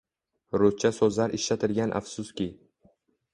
Ruscha 0.61 0.91
so‘zlar 0.99 1.35
ishlatilgan 1.41 1.93
afsuski. 2.01 2.49